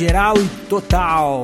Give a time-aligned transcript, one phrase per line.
[0.00, 1.42] Geral e total!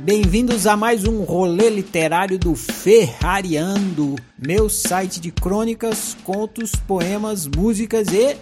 [0.00, 8.08] Bem-vindos a mais um rolê literário do Ferrariando, meu site de crônicas, contos, poemas, músicas
[8.08, 8.36] e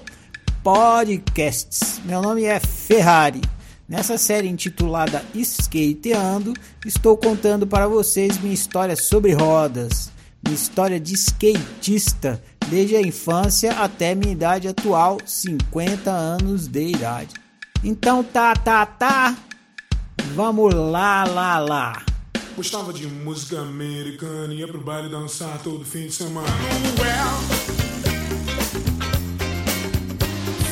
[0.61, 2.01] podcasts.
[2.05, 3.43] Meu nome é Ferrari.
[3.89, 6.53] Nessa série intitulada Skateando,
[6.85, 10.11] estou contando para vocês minha história sobre rodas,
[10.45, 17.44] minha história de skatista, desde a infância até minha idade atual, 50 anos de idade.
[17.85, 19.37] Então tá, tá, tá.
[20.35, 22.03] Vamos lá, lá, lá.
[22.57, 26.49] Gostava de música americana, ia pro baile dançar todo fim de semana.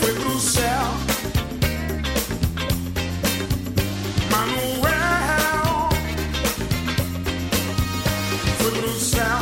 [0.01, 0.83] Foi pro céu.
[4.31, 5.89] Manuel.
[8.59, 9.39] Foi pro céu.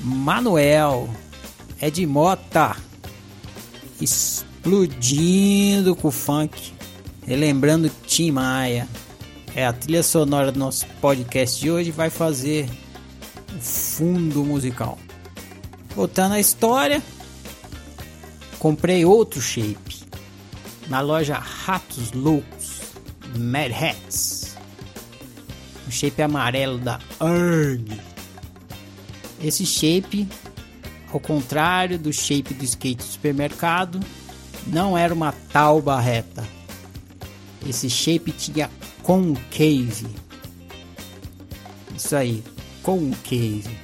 [0.00, 1.10] Manuel
[1.80, 2.76] é de Mota,
[4.00, 6.72] explodindo com o funk,
[7.26, 8.88] relembrando Tim Maia.
[9.54, 12.68] É a trilha sonora do nosso podcast de hoje vai fazer
[13.56, 14.98] o fundo musical.
[15.94, 17.02] Voltando à história,
[18.58, 20.04] comprei outro shape
[20.88, 22.78] na loja Ratos Loucos
[23.36, 24.56] Mad Hats.
[25.86, 28.00] O shape amarelo da URG.
[29.42, 30.28] Esse shape,
[31.12, 34.00] ao contrário do shape do skate do supermercado,
[34.66, 36.46] não era uma tauba reta.
[37.66, 38.70] Esse shape tinha
[39.02, 40.06] concave.
[41.96, 42.44] Isso aí,
[42.82, 43.76] concave.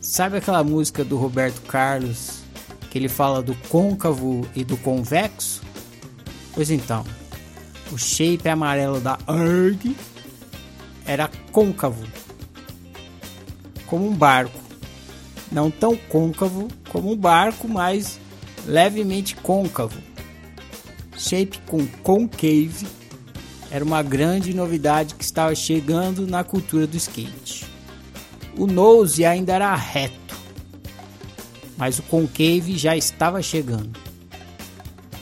[0.00, 2.42] Sabe aquela música do Roberto Carlos
[2.90, 5.62] que ele fala do côncavo e do convexo?
[6.52, 7.04] Pois então,
[7.90, 9.96] o shape amarelo da URG
[11.06, 12.04] era côncavo
[13.86, 14.63] como um barco.
[15.54, 18.18] Não tão côncavo como um barco, mas
[18.66, 19.96] levemente côncavo.
[21.16, 22.88] Shape com concave
[23.70, 27.66] era uma grande novidade que estava chegando na cultura do skate.
[28.58, 30.36] O nose ainda era reto,
[31.76, 33.96] mas o concave já estava chegando.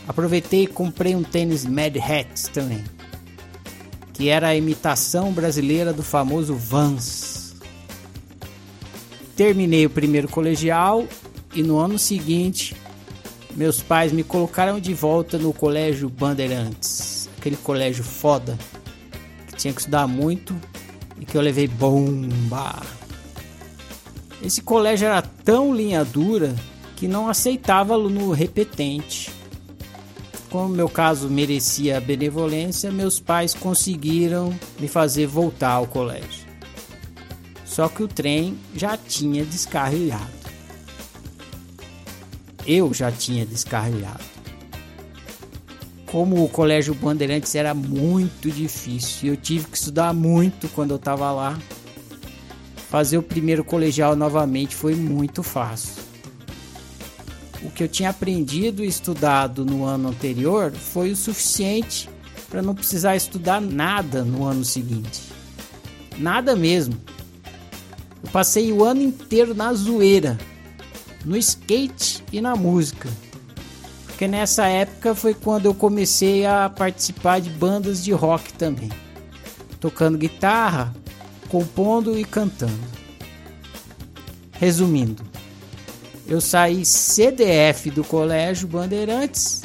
[0.08, 2.82] Aproveitei e comprei um tênis Mad Hats também,
[4.14, 7.51] que era a imitação brasileira do famoso Vans.
[9.36, 11.06] Terminei o primeiro colegial
[11.54, 12.74] e no ano seguinte
[13.54, 18.58] meus pais me colocaram de volta no colégio Bandeirantes, aquele colégio foda
[19.46, 20.56] que tinha que estudar muito
[21.20, 22.80] e que eu levei bomba.
[24.42, 26.54] Esse colégio era tão linha dura
[26.96, 29.30] que não aceitava aluno repetente.
[30.50, 36.41] Como meu caso merecia benevolência, meus pais conseguiram me fazer voltar ao colégio.
[37.72, 40.30] Só que o trem já tinha descarrilhado.
[42.66, 44.22] Eu já tinha descarrilhado.
[46.04, 51.32] Como o colégio Bandeirantes era muito difícil, eu tive que estudar muito quando eu estava
[51.32, 51.58] lá.
[52.90, 56.02] Fazer o primeiro colegial novamente foi muito fácil.
[57.62, 62.06] O que eu tinha aprendido e estudado no ano anterior foi o suficiente
[62.50, 65.22] para não precisar estudar nada no ano seguinte.
[66.18, 66.94] Nada mesmo.
[68.32, 70.38] Passei o ano inteiro na zoeira,
[71.22, 73.10] no skate e na música.
[74.06, 78.90] Porque nessa época foi quando eu comecei a participar de bandas de rock também,
[79.78, 80.94] tocando guitarra,
[81.50, 82.90] compondo e cantando.
[84.52, 85.22] Resumindo,
[86.26, 89.62] eu saí CDF do colégio Bandeirantes,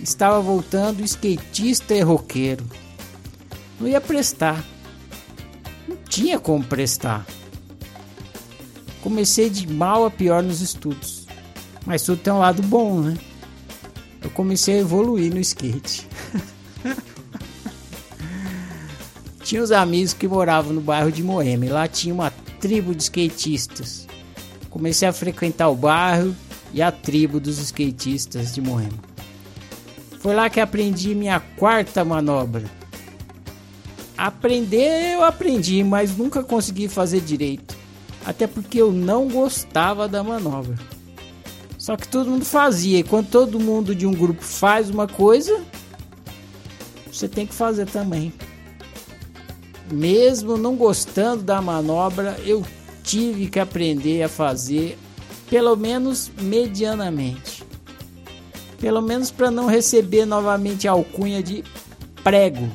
[0.00, 2.64] estava voltando skatista e roqueiro.
[3.80, 4.64] Não ia prestar,
[5.88, 7.26] não tinha como prestar.
[9.08, 11.26] Comecei de mal a pior nos estudos,
[11.86, 13.16] mas tudo tem um lado bom, né?
[14.20, 16.06] Eu comecei a evoluir no skate.
[19.42, 24.06] tinha os amigos que moravam no bairro de Moema lá tinha uma tribo de skatistas.
[24.68, 26.36] Comecei a frequentar o bairro
[26.74, 28.98] e a tribo dos skatistas de Moema.
[30.20, 32.66] Foi lá que aprendi minha quarta manobra.
[34.18, 37.77] Aprender eu aprendi, mas nunca consegui fazer direito.
[38.28, 40.76] Até porque eu não gostava da manobra.
[41.78, 45.64] Só que todo mundo fazia, e quando todo mundo de um grupo faz uma coisa,
[47.10, 48.30] você tem que fazer também.
[49.90, 52.62] Mesmo não gostando da manobra, eu
[53.02, 54.98] tive que aprender a fazer,
[55.48, 57.64] pelo menos medianamente.
[58.78, 61.64] Pelo menos para não receber novamente a alcunha de
[62.22, 62.68] prego.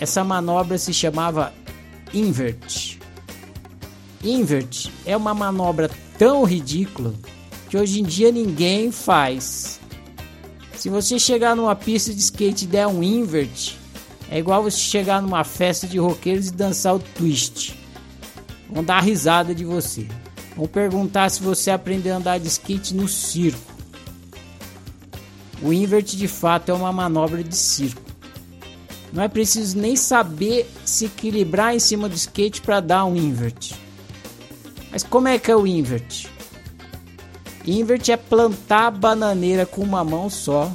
[0.00, 1.52] Essa manobra se chamava
[2.14, 2.85] invert.
[4.26, 5.88] Invert é uma manobra
[6.18, 7.14] tão ridícula
[7.70, 9.78] que hoje em dia ninguém faz.
[10.74, 13.76] Se você chegar numa pista de skate e der um invert,
[14.28, 17.78] é igual você chegar numa festa de roqueiros e dançar o twist.
[18.68, 20.08] Vão dar risada de você.
[20.56, 23.74] Vão perguntar se você aprendeu a andar de skate no circo.
[25.62, 28.02] O invert de fato é uma manobra de circo.
[29.12, 33.85] Não é preciso nem saber se equilibrar em cima do skate para dar um invert.
[34.96, 36.26] Mas como é que é o invert?
[37.66, 40.72] Invert é plantar a bananeira com uma mão só,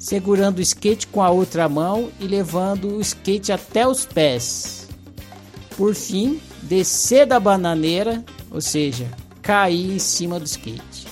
[0.00, 4.88] segurando o skate com a outra mão e levando o skate até os pés.
[5.76, 9.08] Por fim, descer da bananeira, ou seja,
[9.40, 11.06] cair em cima do skate.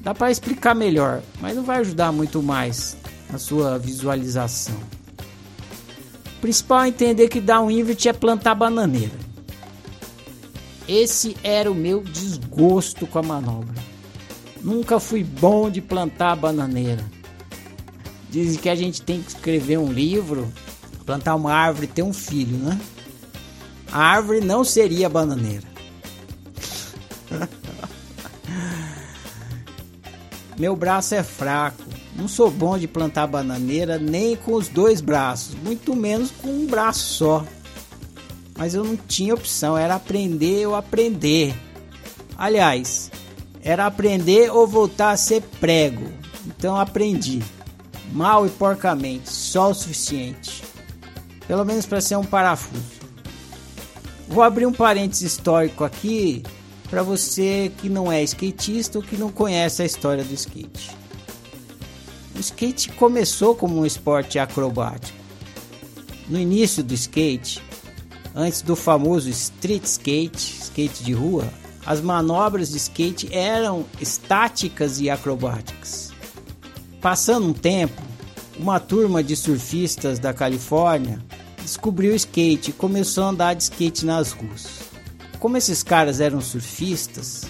[0.00, 2.94] Dá para explicar melhor, mas não vai ajudar muito mais
[3.32, 4.76] na sua visualização.
[6.36, 9.23] O principal é entender que dar um invert é plantar bananeira.
[10.88, 13.74] Esse era o meu desgosto com a manobra.
[14.60, 17.02] Nunca fui bom de plantar bananeira.
[18.30, 20.52] Dizem que a gente tem que escrever um livro,
[21.06, 22.78] plantar uma árvore e ter um filho, né?
[23.90, 25.66] A árvore não seria bananeira.
[30.58, 31.82] Meu braço é fraco.
[32.14, 36.66] Não sou bom de plantar bananeira nem com os dois braços, muito menos com um
[36.66, 37.44] braço só
[38.56, 41.54] mas eu não tinha opção, era aprender ou aprender.
[42.36, 43.10] Aliás,
[43.62, 46.06] era aprender ou voltar a ser prego.
[46.46, 47.42] Então aprendi,
[48.12, 50.62] mal e porcamente, só o suficiente.
[51.46, 53.04] Pelo menos para ser um parafuso.
[54.28, 56.42] Vou abrir um parênteses histórico aqui
[56.88, 60.90] para você que não é skatista ou que não conhece a história do skate.
[62.34, 65.16] O skate começou como um esporte acrobático.
[66.28, 67.62] No início do skate,
[68.36, 71.48] Antes do famoso street skate, skate de rua,
[71.86, 76.12] as manobras de skate eram estáticas e acrobáticas.
[77.00, 78.02] Passando um tempo,
[78.58, 81.20] uma turma de surfistas da Califórnia
[81.62, 84.80] descobriu o skate e começou a andar de skate nas ruas.
[85.38, 87.42] Como esses caras eram surfistas,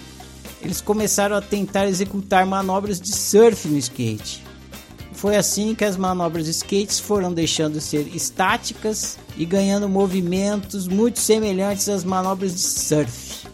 [0.61, 4.45] eles começaram a tentar executar manobras de surf no skate.
[5.25, 10.87] Foi assim que as manobras de skates foram deixando de ser estáticas e ganhando movimentos
[10.87, 13.47] muito semelhantes às manobras de surf.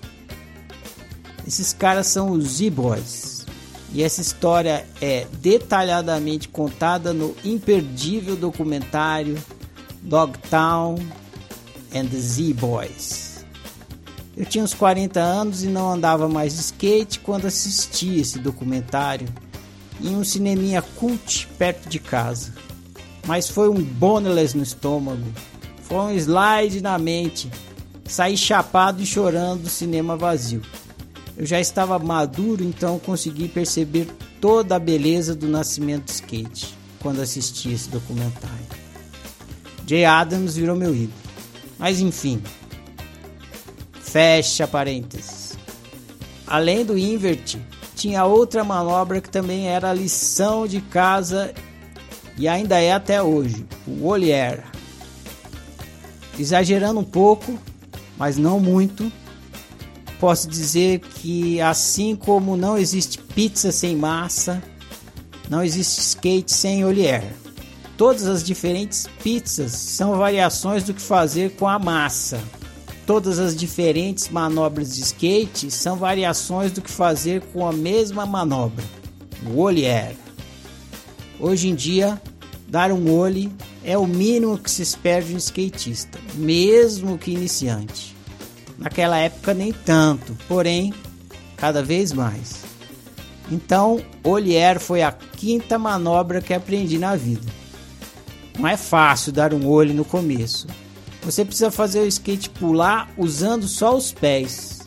[1.46, 3.46] Esses caras são os Z-Boys.
[3.94, 9.38] E essa história é detalhadamente contada no imperdível documentário
[10.02, 10.96] Dogtown
[11.94, 13.44] and the Z-Boys.
[14.36, 19.28] Eu tinha uns 40 anos e não andava mais de skate quando assisti esse documentário
[20.02, 22.52] em um cineminha cult perto de casa.
[23.26, 25.24] Mas foi um boneless no estômago,
[25.82, 27.50] foi um slide na mente.
[28.04, 30.62] Saí chapado e chorando do cinema vazio.
[31.36, 34.08] Eu já estava maduro, então consegui perceber
[34.40, 38.66] toda a beleza do nascimento do skate quando assisti esse documentário.
[39.86, 41.12] Jay Adams virou meu ídolo.
[41.78, 42.42] Mas enfim,
[44.02, 45.56] fecha parênteses.
[46.46, 47.56] Além do invert,
[48.00, 51.52] tinha outra manobra que também era lição de casa
[52.38, 54.72] e ainda é até hoje, o olhar.
[56.38, 57.58] Exagerando um pouco,
[58.16, 59.12] mas não muito,
[60.18, 64.62] posso dizer que assim como não existe pizza sem massa,
[65.50, 67.22] não existe skate sem olhar.
[67.98, 72.40] Todas as diferentes pizzas são variações do que fazer com a massa.
[73.10, 78.84] Todas as diferentes manobras de skate são variações do que fazer com a mesma manobra,
[79.52, 80.12] o olhar.
[81.40, 82.22] Hoje em dia,
[82.68, 83.50] dar um olho
[83.82, 88.14] é o mínimo que se espera de um skatista, mesmo que iniciante.
[88.78, 90.94] Naquela época nem tanto, porém,
[91.56, 92.62] cada vez mais.
[93.50, 97.48] Então, olhar foi a quinta manobra que aprendi na vida.
[98.56, 100.68] Não é fácil dar um olho no começo,
[101.22, 104.80] você precisa fazer o skate pular usando só os pés.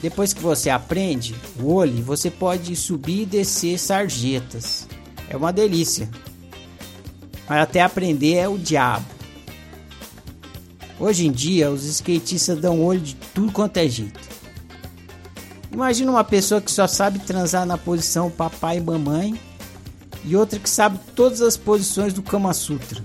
[0.00, 4.86] Depois que você aprende o olho, você pode subir e descer sarjetas.
[5.28, 6.10] É uma delícia.
[7.48, 9.06] Mas até aprender é o diabo.
[10.98, 14.20] Hoje em dia, os skatistas dão olho de tudo quanto é jeito.
[15.72, 19.38] Imagina uma pessoa que só sabe transar na posição papai e mamãe
[20.24, 23.02] e outra que sabe todas as posições do Kama Sutra.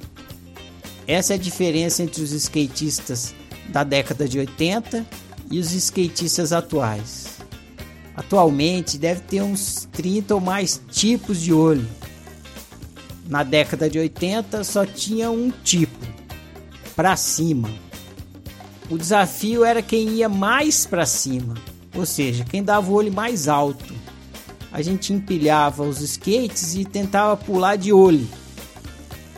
[1.09, 3.33] Essa é a diferença entre os skatistas
[3.69, 5.03] da década de 80
[5.49, 7.39] e os skatistas atuais.
[8.15, 11.89] Atualmente deve ter uns 30 ou mais tipos de olho.
[13.27, 15.97] Na década de 80 só tinha um tipo,
[16.95, 17.71] para cima.
[18.87, 21.55] O desafio era quem ia mais para cima,
[21.95, 23.95] ou seja, quem dava o olho mais alto.
[24.71, 28.27] a gente empilhava os skates e tentava pular de olho.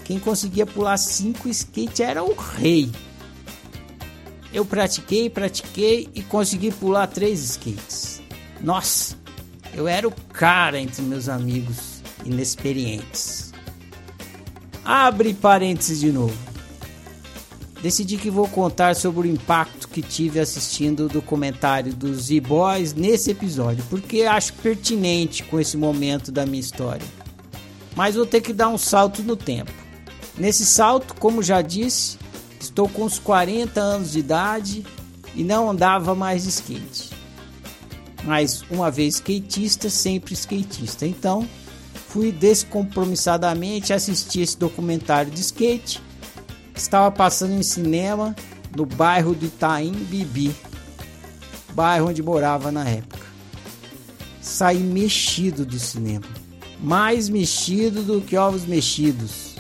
[0.04, 2.92] Quem conseguia pular cinco skates era o rei.
[4.54, 8.22] Eu pratiquei, pratiquei e consegui pular três skates.
[8.60, 9.16] Nossa,
[9.74, 13.54] eu era o cara entre meus amigos inexperientes.
[14.84, 16.52] Abre parênteses de novo.
[17.82, 23.32] Decidi que vou contar sobre o impacto que tive assistindo o documentário dos Z-Boys nesse
[23.32, 27.06] episódio, porque acho pertinente com esse momento da minha história.
[27.96, 29.81] Mas vou ter que dar um salto no tempo.
[30.38, 32.18] Nesse salto, como já disse,
[32.60, 34.86] estou com uns 40 anos de idade
[35.36, 37.10] e não andava mais de skate.
[38.24, 41.06] Mas uma vez skatista, sempre skatista.
[41.06, 41.48] Então,
[42.08, 46.02] fui descompromissadamente assistir esse documentário de skate
[46.76, 48.36] estava passando em cinema
[48.76, 50.56] no bairro do Itaim Bibi,
[51.74, 53.26] bairro onde morava na época.
[54.42, 56.26] Saí mexido do cinema,
[56.80, 59.51] mais mexido do que ovos mexidos.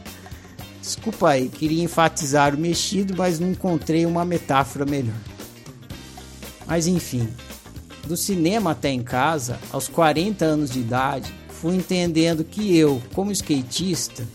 [0.82, 5.16] Desculpa aí, queria enfatizar o mexido, mas não encontrei uma metáfora melhor.
[6.66, 7.28] Mas enfim,
[8.06, 13.32] do cinema até em casa, aos 40 anos de idade, fui entendendo que eu, como
[13.32, 14.26] skatista,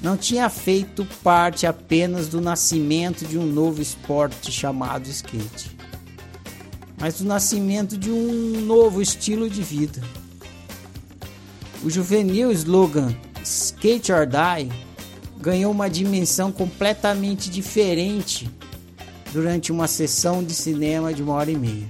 [0.00, 5.76] não tinha feito parte apenas do nascimento de um novo esporte chamado skate,
[7.00, 10.02] mas do nascimento de um novo estilo de vida.
[11.84, 14.70] O juvenil slogan Skate or Die
[15.40, 18.48] ganhou uma dimensão completamente diferente
[19.32, 21.88] durante uma sessão de cinema de uma hora e meia.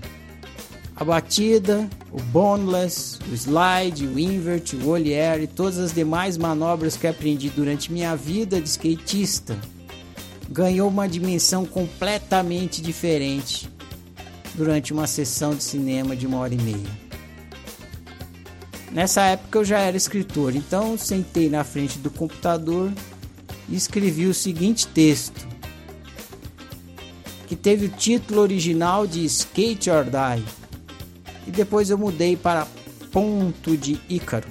[0.96, 6.96] A batida, o boneless, o slide, o invert, o ollier e todas as demais manobras
[6.96, 9.56] que aprendi durante minha vida de skatista
[10.48, 13.68] ganhou uma dimensão completamente diferente
[14.54, 17.01] durante uma sessão de cinema de uma hora e meia.
[18.92, 22.92] Nessa época eu já era escritor, então sentei na frente do computador
[23.66, 25.46] e escrevi o seguinte texto,
[27.46, 30.44] que teve o título original de Skate or Die
[31.46, 32.66] e depois eu mudei para
[33.10, 34.48] Ponto de Ícaro.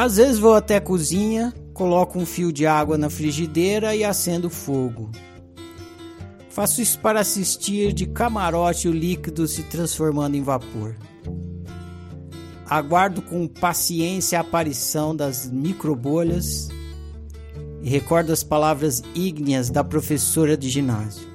[0.00, 4.48] Às vezes vou até a cozinha Coloco um fio de água na frigideira e acendo
[4.48, 5.10] o fogo.
[6.48, 10.96] Faço isso para assistir de camarote o líquido se transformando em vapor.
[12.66, 16.70] Aguardo com paciência a aparição das microbolhas
[17.82, 21.28] e recordo as palavras ígneas da professora de ginásio.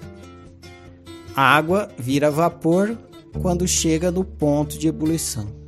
[1.36, 2.98] A água vira vapor
[3.44, 5.65] quando chega no ponto de ebulição.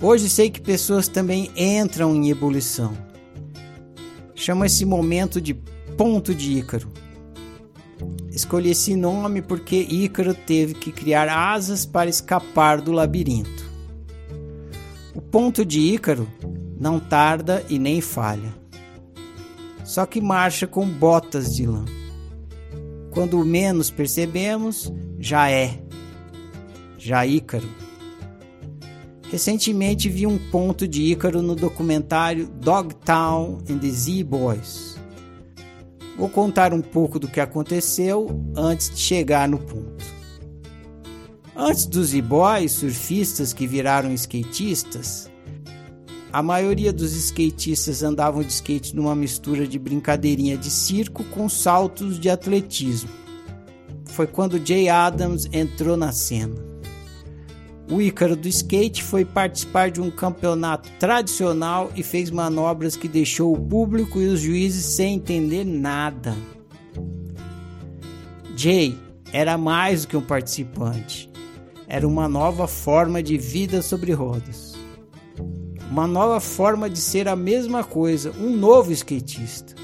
[0.00, 3.08] Hoje sei que pessoas também entram em ebulição
[4.38, 5.52] chama esse momento de
[5.96, 6.88] ponto de Ícaro.
[8.30, 13.68] Escolhi esse nome porque Ícaro teve que criar asas para escapar do labirinto.
[15.14, 16.28] O ponto de Ícaro
[16.78, 18.54] não tarda e nem falha.
[19.84, 21.84] Só que marcha com botas de lã.
[23.10, 25.82] Quando menos percebemos, já é.
[26.96, 27.68] Já Ícaro.
[29.30, 34.96] Recentemente vi um ponto de Ícaro no documentário Dogtown and the Z-Boys.
[36.16, 40.04] Vou contar um pouco do que aconteceu antes de chegar no ponto.
[41.54, 45.30] Antes dos Z-Boys, surfistas que viraram skatistas,
[46.32, 52.18] a maioria dos skatistas andavam de skate numa mistura de brincadeirinha de circo com saltos
[52.18, 53.10] de atletismo.
[54.06, 56.67] Foi quando Jay Adams entrou na cena.
[57.90, 63.54] O Ícaro do skate foi participar de um campeonato tradicional e fez manobras que deixou
[63.54, 66.36] o público e os juízes sem entender nada.
[68.54, 68.98] Jay
[69.32, 71.30] era mais do que um participante.
[71.86, 74.74] Era uma nova forma de vida sobre rodas.
[75.90, 79.74] Uma nova forma de ser a mesma coisa, um novo skatista.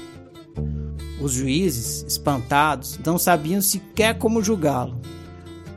[1.19, 5.01] Os juízes, espantados, não sabiam sequer como julgá-lo.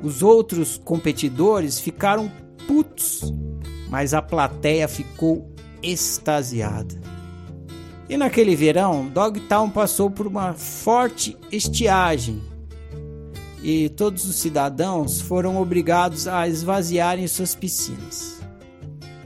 [0.02, 2.30] Os outros competidores ficaram
[2.66, 3.32] putos,
[3.88, 5.50] mas a plateia ficou
[5.82, 7.00] extasiada.
[8.08, 12.40] E naquele verão, Dogtown passou por uma forte estiagem
[13.62, 18.38] e todos os cidadãos foram obrigados a esvaziarem suas piscinas.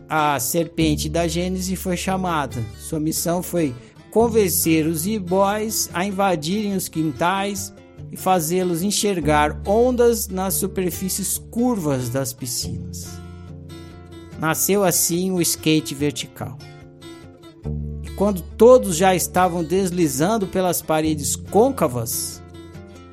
[0.09, 2.63] A serpente da Gênese foi chamada.
[2.79, 3.75] Sua missão foi
[4.11, 7.73] convencer os e-boys a invadirem os quintais
[8.13, 13.09] e fazê-los enxergar ondas nas superfícies curvas das piscinas.
[14.39, 16.59] Nasceu assim o skate vertical.
[18.03, 22.43] E quando todos já estavam deslizando pelas paredes côncavas,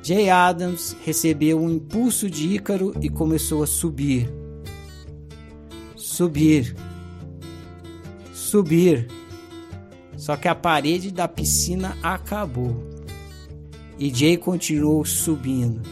[0.02, 4.30] Jay Adams recebeu um impulso de Ícaro e começou a subir.
[5.96, 6.76] Subir.
[8.34, 9.08] Subir.
[10.16, 12.89] Só que a parede da piscina acabou.
[14.00, 15.82] E Jay continuou subindo,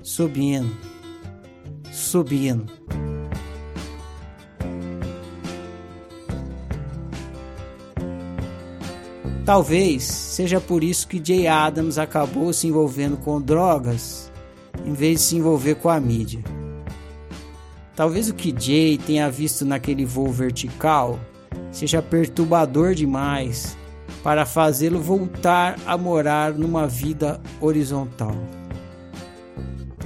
[0.00, 0.70] subindo,
[1.90, 2.72] subindo.
[9.44, 14.30] Talvez seja por isso que Jay Adams acabou se envolvendo com drogas
[14.86, 16.44] em vez de se envolver com a mídia.
[17.96, 21.18] Talvez o que Jay tenha visto naquele voo vertical
[21.72, 23.76] seja perturbador demais
[24.22, 28.34] para fazê-lo voltar a morar numa vida horizontal.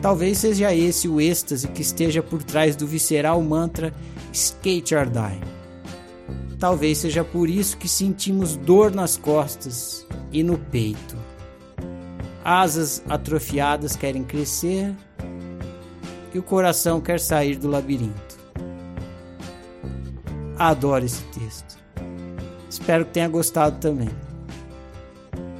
[0.00, 3.92] Talvez seja esse o êxtase que esteja por trás do visceral mantra
[4.33, 5.40] Skate or Die.
[6.59, 11.16] Talvez seja por isso que sentimos dor nas costas e no peito.
[12.44, 14.94] Asas atrofiadas querem crescer
[16.35, 18.38] e o coração quer sair do labirinto.
[20.59, 21.63] Adoro esse texto.
[22.74, 24.10] Espero que tenha gostado também.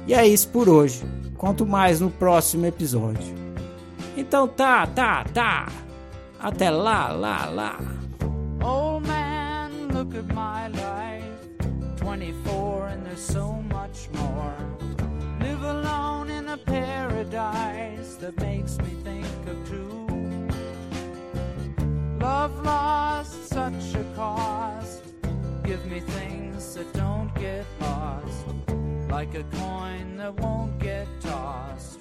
[0.05, 1.01] E é isso por hoje.
[1.37, 3.33] Quanto mais no próximo episódio.
[4.17, 5.71] Então tá, tá, tá.
[6.37, 7.79] Até lá, lá, lá.
[8.61, 11.23] Old man, look at my life.
[11.95, 14.53] 24 and there's so much more.
[15.39, 20.05] Live alone in a paradise that makes me think of two.
[22.19, 25.01] Love lost such a cost.
[25.63, 26.44] Give me things
[26.75, 28.45] that don't get lost.
[29.09, 31.94] Like a coin that won't get tossed.